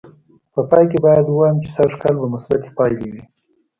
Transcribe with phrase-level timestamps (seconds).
[0.53, 3.23] په پای کې باید ووایم چې سږ کال به مثبتې پایلې وې.